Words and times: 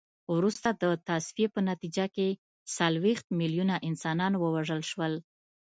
وروسته 0.35 0.67
د 0.81 0.83
تصفیې 1.07 1.47
په 1.55 1.59
نتیجه 1.69 2.05
کې 2.15 2.27
څلوېښت 2.75 3.25
میلیونه 3.39 3.75
انسانان 3.89 4.33
ووژل 4.37 4.81
شول. 4.91 5.13